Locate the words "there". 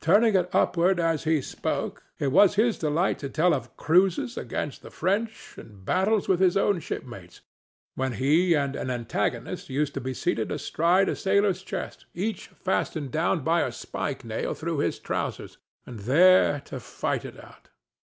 15.98-16.60